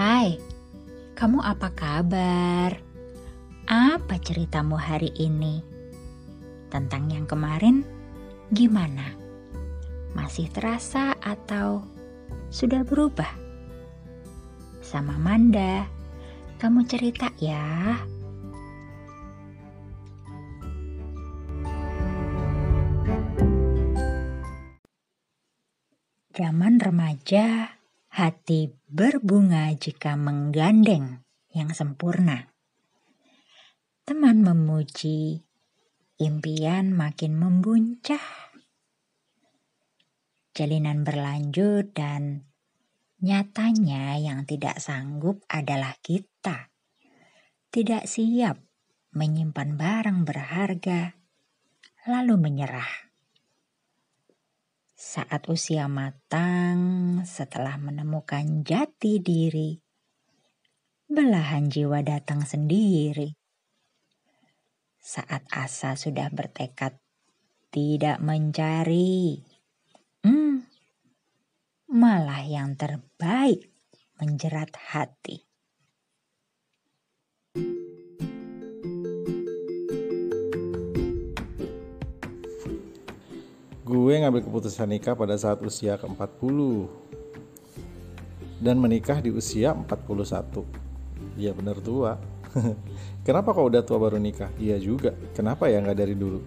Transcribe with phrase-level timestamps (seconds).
[0.00, 0.40] Hai,
[1.12, 2.72] kamu apa kabar?
[3.68, 5.60] Apa ceritamu hari ini?
[6.72, 7.84] Tentang yang kemarin,
[8.48, 9.12] gimana?
[10.16, 11.84] Masih terasa atau
[12.48, 13.28] sudah berubah?
[14.80, 15.84] Sama Manda,
[16.56, 18.00] kamu cerita ya.
[26.32, 27.76] Zaman remaja,
[28.10, 31.22] hati berbunga jika menggandeng
[31.54, 32.50] yang sempurna.
[34.02, 35.46] Teman memuji,
[36.18, 38.50] impian makin membuncah.
[40.50, 42.50] Jalinan berlanjut dan
[43.22, 46.74] nyatanya yang tidak sanggup adalah kita.
[47.70, 48.58] Tidak siap
[49.14, 51.14] menyimpan barang berharga,
[52.10, 53.09] lalu menyerah.
[55.00, 59.80] Saat usia matang, setelah menemukan jati diri,
[61.08, 63.32] belahan jiwa datang sendiri.
[65.00, 67.00] Saat asa sudah bertekad
[67.72, 69.40] tidak mencari,
[70.20, 70.68] hmm,
[71.96, 73.72] malah yang terbaik
[74.20, 75.49] menjerat hati.
[84.10, 86.58] Gue ngambil keputusan nikah pada saat usia ke-40
[88.58, 90.66] dan menikah di usia 41.
[91.38, 92.18] Iya bener tua.
[93.22, 94.50] Kenapa kok udah tua baru nikah?
[94.58, 95.14] Iya juga.
[95.30, 96.42] Kenapa ya nggak dari dulu?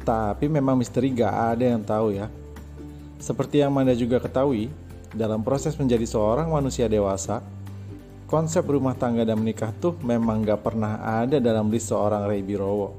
[0.00, 2.32] Tapi memang misteri gak ada yang tahu ya.
[3.20, 4.72] Seperti yang Manda juga ketahui,
[5.12, 7.44] dalam proses menjadi seorang manusia dewasa,
[8.32, 12.96] konsep rumah tangga dan menikah tuh memang gak pernah ada dalam list seorang Ray Birowo.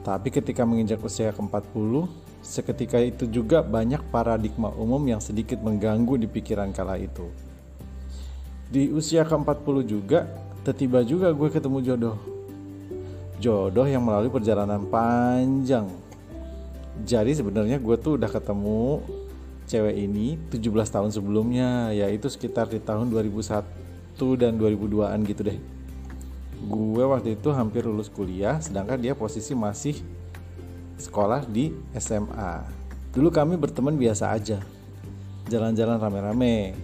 [0.00, 2.08] Tapi ketika menginjak usia ke-40,
[2.40, 7.28] seketika itu juga banyak paradigma umum yang sedikit mengganggu di pikiran kala itu.
[8.72, 10.24] Di usia ke-40 juga,
[10.72, 12.16] tiba juga gue ketemu jodoh.
[13.42, 15.90] Jodoh yang melalui perjalanan panjang.
[17.04, 19.04] Jadi sebenarnya gue tuh udah ketemu
[19.68, 23.66] cewek ini 17 tahun sebelumnya, yaitu sekitar di tahun 2001
[24.36, 25.79] dan 2002an gitu deh
[26.60, 29.96] gue waktu itu hampir lulus kuliah sedangkan dia posisi masih
[31.00, 34.62] sekolah di SMA dulu kami berteman biasa aja.
[35.50, 36.78] Jalan-jalan rame-rame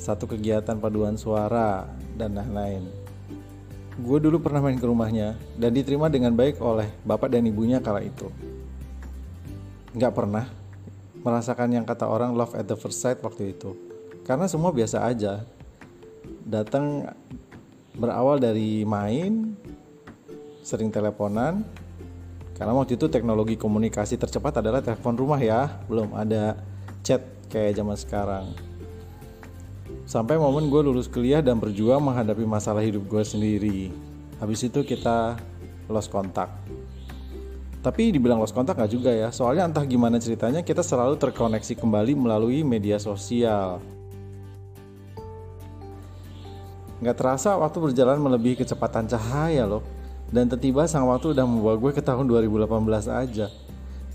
[0.00, 1.84] satu kegiatan paduan suara
[2.16, 2.88] dan lain-lain.
[4.00, 8.00] Gue dulu pernah main ke rumahnya dan diterima dengan baik oleh bapak dan ibunya kala
[8.00, 8.32] itu.
[9.92, 10.48] Nggak pernah
[11.20, 13.76] merasakan yang kata orang love at the first sight waktu itu.
[14.24, 15.44] Karena semua biasa aja.
[16.48, 17.12] Datang
[18.00, 19.52] berawal dari main
[20.64, 21.60] sering teleponan.
[22.56, 25.68] Karena waktu itu teknologi komunikasi tercepat adalah telepon rumah ya.
[25.84, 26.56] Belum ada
[27.04, 27.20] chat
[27.52, 28.46] kayak zaman sekarang.
[30.08, 33.80] Sampai momen gue lulus kuliah dan berjuang menghadapi masalah hidup gue sendiri.
[34.40, 35.36] Habis itu kita
[35.88, 36.48] lost kontak.
[37.80, 39.32] Tapi dibilang lost kontak gak juga ya.
[39.32, 43.80] Soalnya entah gimana ceritanya kita selalu terkoneksi kembali melalui media sosial
[47.00, 49.80] Nggak terasa waktu berjalan melebihi kecepatan cahaya loh.
[50.30, 52.70] Dan tiba-tiba sang waktu udah membawa gue ke tahun 2018
[53.10, 53.50] aja.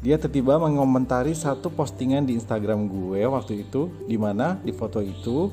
[0.06, 5.50] Dia tiba-tiba mengomentari satu postingan di Instagram gue waktu itu, di mana di foto itu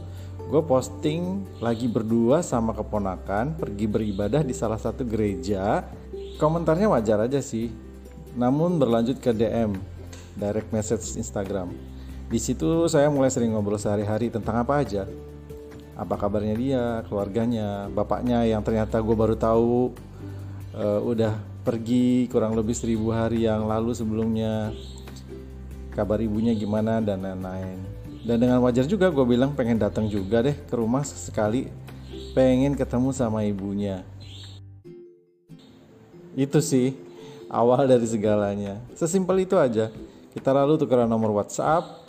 [0.53, 5.83] gue posting lagi berdua sama keponakan pergi beribadah di salah satu gereja.
[6.37, 7.73] Komentarnya wajar aja sih,
[8.37, 9.73] namun berlanjut ke DM,
[10.37, 11.73] direct message Instagram.
[12.29, 15.09] Di situ saya mulai sering ngobrol sehari-hari tentang apa aja,
[15.93, 19.93] apa kabarnya dia, keluarganya, bapaknya yang ternyata gue baru tahu
[20.73, 24.73] uh, udah pergi kurang lebih seribu hari yang lalu sebelumnya,
[25.93, 27.79] kabar ibunya gimana dan lain-lain.
[28.23, 31.69] Dan dengan wajar juga gue bilang pengen datang juga deh ke rumah sekali,
[32.33, 34.07] pengen ketemu sama ibunya.
[36.33, 36.97] Itu sih
[37.53, 38.81] awal dari segalanya.
[38.97, 39.93] Sesimpel itu aja.
[40.33, 42.02] Kita lalu tukeran nomor WhatsApp,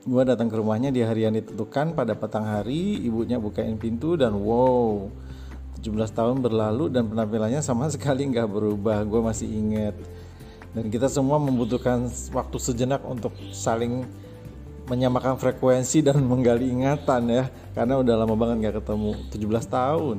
[0.00, 4.32] gue datang ke rumahnya di hari yang ditentukan pada petang hari ibunya bukain pintu dan
[4.32, 5.12] wow
[5.76, 9.96] 17 tahun berlalu dan penampilannya sama sekali nggak berubah gue masih inget
[10.72, 14.08] dan kita semua membutuhkan waktu sejenak untuk saling
[14.88, 17.44] menyamakan frekuensi dan menggali ingatan ya
[17.76, 20.18] karena udah lama banget nggak ketemu 17 tahun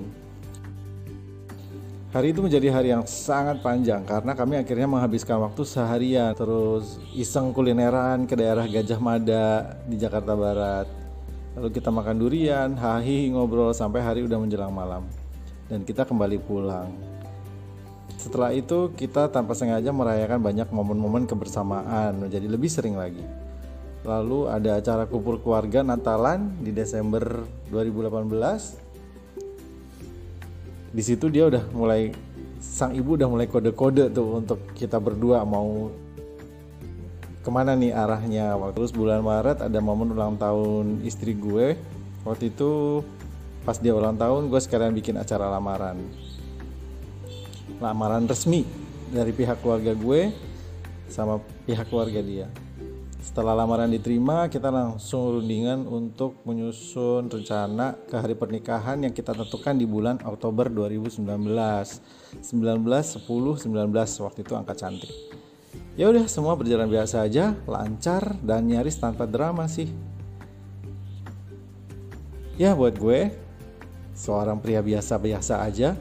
[2.11, 7.55] Hari itu menjadi hari yang sangat panjang karena kami akhirnya menghabiskan waktu seharian terus iseng
[7.55, 10.91] kulineran ke daerah Gajah Mada di Jakarta Barat.
[11.55, 15.07] Lalu kita makan durian, hahi ngobrol sampai hari udah menjelang malam.
[15.71, 16.91] Dan kita kembali pulang.
[18.19, 23.23] Setelah itu kita tanpa sengaja merayakan banyak momen-momen kebersamaan menjadi lebih sering lagi.
[24.03, 28.90] Lalu ada acara kumpul keluarga Natalan di Desember 2018.
[30.91, 32.11] Di situ dia udah mulai
[32.61, 35.89] sang ibu udah mulai kode-kode tuh untuk kita berdua mau
[37.41, 38.53] ke mana nih arahnya.
[38.75, 41.79] Terus bulan Maret ada momen ulang tahun istri gue.
[42.27, 43.01] Waktu itu
[43.65, 45.97] pas dia ulang tahun gue sekalian bikin acara lamaran.
[47.81, 48.67] Lamaran resmi
[49.09, 50.29] dari pihak keluarga gue
[51.09, 52.47] sama pihak keluarga dia.
[53.21, 59.77] Setelah lamaran diterima, kita langsung rundingan untuk menyusun rencana ke hari pernikahan yang kita tentukan
[59.77, 61.21] di bulan Oktober 2019.
[61.21, 65.13] 19, 10, 19 waktu itu angka cantik.
[65.93, 69.93] Ya udah semua berjalan biasa aja, lancar dan nyaris tanpa drama sih.
[72.57, 73.29] Ya buat gue,
[74.17, 75.93] seorang pria biasa-biasa aja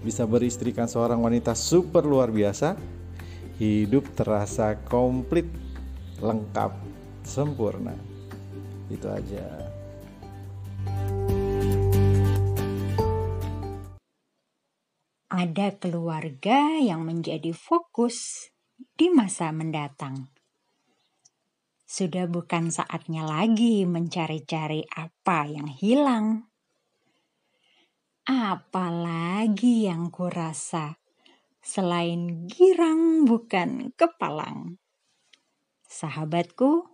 [0.00, 2.72] bisa beristrikan seorang wanita super luar biasa,
[3.60, 5.63] hidup terasa komplit
[6.24, 6.72] lengkap,
[7.20, 7.92] sempurna.
[8.88, 9.44] Itu aja.
[15.28, 18.48] Ada keluarga yang menjadi fokus
[18.96, 20.32] di masa mendatang.
[21.84, 26.48] Sudah bukan saatnya lagi mencari-cari apa yang hilang.
[28.24, 30.96] Apalagi yang kurasa
[31.60, 34.80] selain girang bukan kepalang
[35.94, 36.90] sahabatku,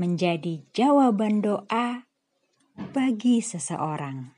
[0.00, 2.08] menjadi jawaban doa
[2.96, 4.32] bagi seseorang.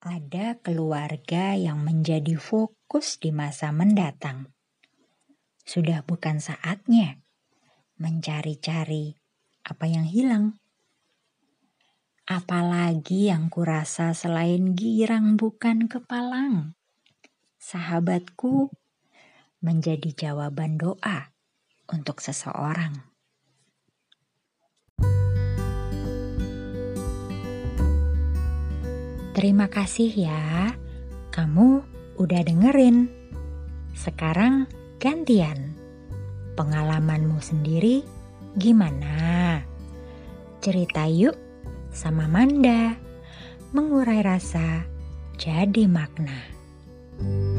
[0.00, 4.48] Ada keluarga yang menjadi fokus di masa mendatang.
[5.64, 7.20] Sudah bukan saatnya
[8.00, 9.16] mencari-cari
[9.64, 10.56] apa yang hilang.
[12.24, 16.76] Apalagi yang kurasa selain girang bukan kepalang.
[17.60, 18.72] Sahabatku
[19.60, 21.33] menjadi jawaban doa
[21.90, 23.14] untuk seseorang.
[29.34, 30.70] Terima kasih ya,
[31.34, 31.82] kamu
[32.22, 33.10] udah dengerin.
[33.90, 34.70] Sekarang
[35.02, 35.74] gantian.
[36.54, 38.06] Pengalamanmu sendiri
[38.54, 39.58] gimana?
[40.62, 41.34] Cerita yuk
[41.90, 42.94] sama Manda.
[43.74, 44.86] Mengurai rasa
[45.34, 46.54] jadi makna.
[47.14, 47.53] thank you